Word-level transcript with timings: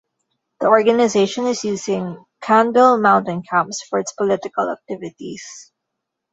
The 0.59 0.65
organization 0.65 1.45
is 1.45 1.63
using 1.63 2.17
Qandil 2.43 2.99
mountain 2.99 3.43
camps 3.43 3.83
for 3.87 3.99
its 3.99 4.13
political 4.13 4.71
activities. 4.71 5.71